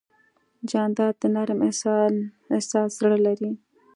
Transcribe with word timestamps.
جانداد 0.69 1.13
د 1.21 1.23
نرم 1.35 1.59
احساس 2.55 2.89
زړه 2.99 3.17
لري. 3.25 3.51